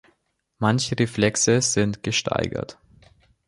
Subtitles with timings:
[0.57, 2.79] Manche Reflexe sind gesteigert.